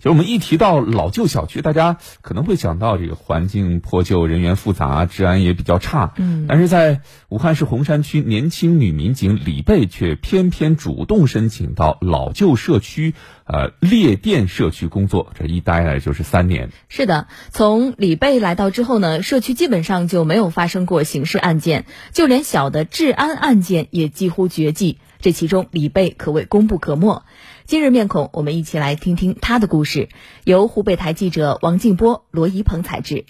[0.00, 6.14] 其实我们一提到老旧小区，大家可能会想到这个环境破旧、人员复杂、治安也比较差。
[6.16, 13.12] 嗯，但是在武汉市洪山区，年轻女民警李贝却偏偏主动申请到老旧社区，
[13.44, 16.70] 呃，裂电社区工作，这一待呢就是三年。
[16.88, 24.96] 是的，从李贝来到之后呢，社区基本上就没有发生过刑事案件，就连小的治安案件也几乎绝迹。
[25.20, 27.22] 这其中，李贝可谓功不可没。
[27.66, 30.08] 今日面孔，我们一起来听听他的故事。
[30.44, 33.26] 由湖北台记者王静波、罗一鹏采制。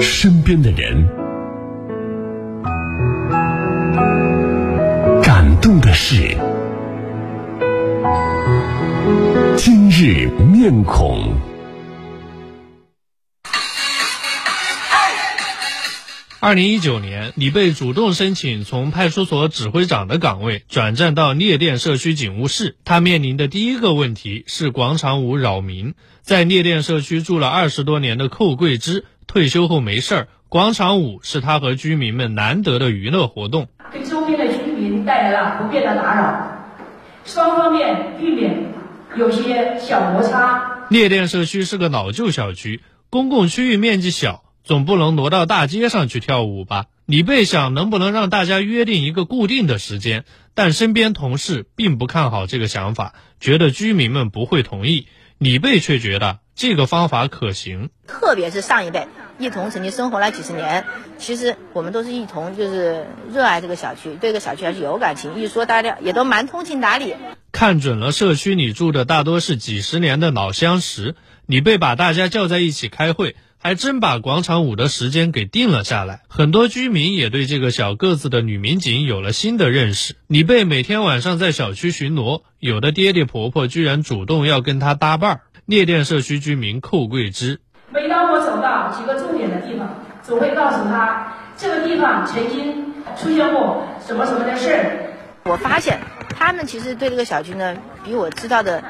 [0.00, 1.06] 身边的人，
[5.22, 6.36] 感动的事，
[9.56, 11.55] 今日面孔。
[16.46, 22.76] 二零一九年，李被主动申请从派出所指挥长的岗位转战到聂店社区警务室。
[22.84, 25.94] 他面临的第一个问题是广场舞扰民。
[26.22, 36.76] 在聂店社区住了二十多年的寇桂芝，退休后没事儿，广场舞是他和居民们难得的娱乐活动，给周边的居民带来了不便的打扰，
[37.24, 38.72] 双方面避免
[39.18, 40.86] 有些小摩擦。
[40.90, 44.44] 聂店社区是个老旧小区，公共区域面积小。
[44.66, 46.86] 总不能挪到大街上去跳舞吧？
[47.04, 55.06] 李贝想能不能让大家约定一个固定的时间，但身边同事并不看好这个想法，觉得居民们不会同意。
[55.38, 57.90] 李贝却觉得这个方法可行。
[58.08, 59.06] 特别是上一辈
[59.38, 60.84] 一同曾经生活了几十年，
[61.16, 65.36] 其实我们都是一同就是热爱这个小区，对这个小区还是有感情。
[65.36, 67.14] 一说大家也都蛮通情达理。
[67.56, 71.14] 看准了社区里住的大多是几十年的老相识，
[71.46, 73.34] 李贝把大家叫在一起开会。
[73.56, 80.16] 还真把广场舞的时间给定了下来，很多居民也对这个小个子的女民警有了新的认识。
[80.26, 85.40] 李贝每天晚上在小区巡逻，有的爹爹婆婆居然主动要跟她搭伴儿。
[85.64, 95.02] 聂店社区居民寇桂芝，每当我走到几个重点的地方，总会告诉他这个地方曾经出现过什么什么的事儿。
[95.44, 98.82] 我发现他们其实对这个小区呢，比我知道的，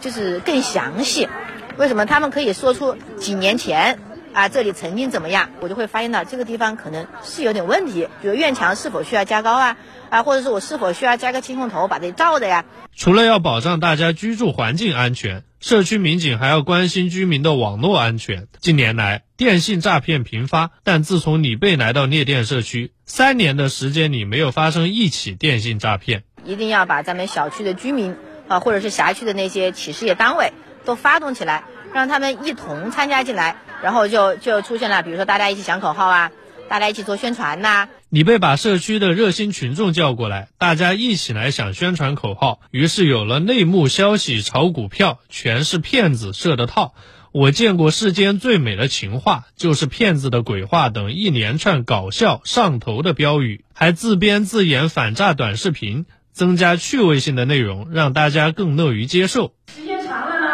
[0.00, 1.28] 就是更详细。
[1.76, 3.98] 为什么他们可以说出几年前？
[4.32, 5.50] 啊，这里曾经怎么样？
[5.60, 9.76] 我就会发现到这个地方可能是有点问题，比如院墙是否需要加高啊？
[10.10, 12.64] 啊，或者是我是否需要加个监控头把这照的呀？
[12.96, 18.48] 除了要保障大家居住环境安全，社区民警还要关心居民的网络安全。
[18.58, 26.24] 近年来，电信诈骗频发，但自从李贝来到聂店社区，三年的时间里没有发生一起电信诈骗。
[26.44, 28.16] 一定要把咱们小区的居民
[28.48, 30.52] 啊，或者是辖区的那些企事业单位
[30.84, 33.56] 都发动起来，让他们一同参加进来。
[33.82, 36.32] 然后就就出现了，比如说大家一起响口号啊，
[36.70, 37.88] 大家一起做宣传呐。
[38.08, 46.94] 李贝把社区的热心群众叫过来，大家一起来想宣传口号，于是有了内幕消息炒股票，全是骗子设的套。
[47.30, 59.52] 我见过世间最美的情话，就是骗子的鬼话等一连串搞笑上头的标语，还自编自演反诈短视频，增加趣味性的内容，让大家更乐于接受。
[59.68, 60.46] 时间长了呢，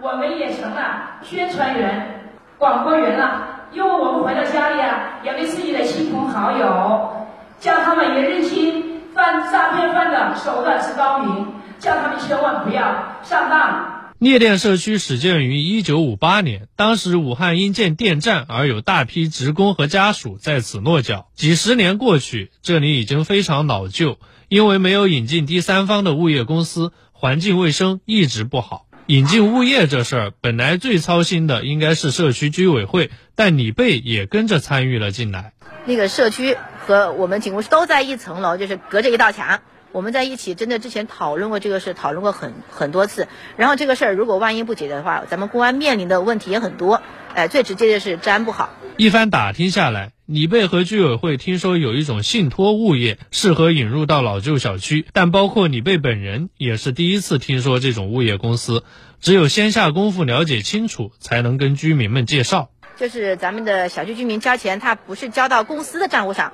[0.00, 2.30] 我们也成了宣传员。
[2.56, 7.26] 广播员了，因为我们回到家里啊，也给自己的亲朋好友，
[7.58, 13.93] 叫他们也认清犯诈骗犯的手段之高明，叫他们千万不要上当。
[14.20, 21.28] 聂店社区始建于一九五八年，当时武汉因建电站而有大批职工和家属在此落脚。
[21.34, 28.86] 几十年过去，这里已经非常老旧，因为没有引进第三方的物业公司，环境卫生一直不好。
[29.06, 35.52] 引进物业这事儿，本来最操心的应该是社区居委会，但李贝也跟着参与了进来。
[35.84, 39.60] 那个社区和我们警务室都在一层楼，就是隔着一道墙。
[39.94, 43.28] 我们在一起真的之前讨论过这个事，讨论过很很多次。
[43.56, 47.00] 然后这个事儿如果万一不解决的话，咱们公安面临的问题也很多。
[47.32, 48.70] 哎，最直接的是治安不好。
[48.96, 58.82] 一番打听下来，李贝和居委会听说有一种信托物业适合引入到老旧小区，但包括李贝本人也是第一次听说这种物业公司，
[59.20, 62.70] 只有先下功夫了解清楚，才能跟居民们介绍。
[62.96, 66.52] 就是咱们的小区居民交钱，他不是交到公司的账户上。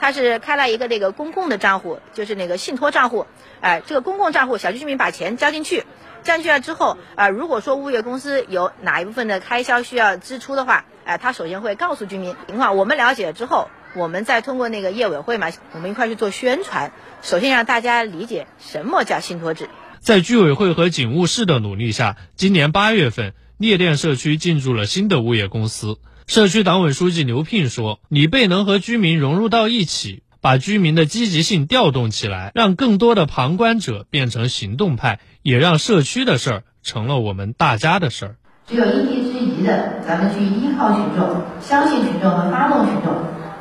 [0.00, 3.26] 他是开了一个那个公共的账户，就是那个信托账户，
[3.60, 5.84] 哎，这个公共账户，小区居民把钱交进去，
[6.22, 16.92] 交进去了之后，啊，如果说物业公司有哪一部分的开销需要支出的话，哎，他首先会告诉居民情况，我们了解了之后，我们再通过那个业委会嘛，我们一块去做宣传，
[17.22, 19.68] 首先让大家理解什么叫信托制。
[20.00, 25.98] 在居委会和警务室的努力下，今年八月份，聂店社区进驻了新的物业公司。
[26.28, 38.36] 社区党委书记刘聘说：“李贝能和居民融入到一起，把居民的积极性调动起来，让更多的旁观者变成行动派，也让社区的事儿成了我们大家的事儿。
[38.68, 43.12] 只有因地制宜的，咱们去依靠群众、相信群众和发动群众，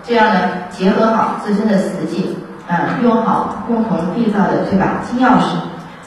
[0.05, 2.35] 这样呢，结合好自身的实际，
[2.67, 5.57] 嗯，用好共同缔造的这把金钥匙，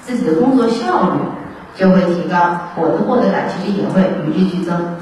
[0.00, 1.19] 自己的工作效率
[1.76, 4.96] 就会提高，我的获得感其实也会与日俱增。